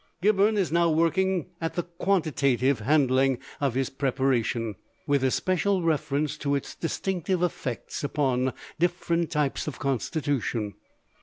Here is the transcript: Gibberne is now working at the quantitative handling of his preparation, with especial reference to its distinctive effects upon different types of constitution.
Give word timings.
Gibberne 0.19 0.57
is 0.57 0.71
now 0.71 0.89
working 0.89 1.51
at 1.61 1.75
the 1.75 1.83
quantitative 1.83 2.79
handling 2.79 3.37
of 3.59 3.75
his 3.75 3.91
preparation, 3.91 4.73
with 5.05 5.23
especial 5.23 5.83
reference 5.83 6.37
to 6.37 6.55
its 6.55 6.73
distinctive 6.73 7.43
effects 7.43 8.03
upon 8.03 8.53
different 8.79 9.29
types 9.29 9.67
of 9.67 9.77
constitution. 9.77 10.73